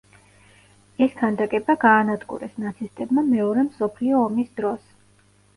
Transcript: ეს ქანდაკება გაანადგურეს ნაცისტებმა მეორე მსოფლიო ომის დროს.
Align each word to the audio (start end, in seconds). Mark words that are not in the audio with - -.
ეს 1.05 1.11
ქანდაკება 1.19 1.75
გაანადგურეს 1.83 2.55
ნაცისტებმა 2.65 3.27
მეორე 3.29 3.67
მსოფლიო 3.69 4.23
ომის 4.31 4.53
დროს. 4.63 4.85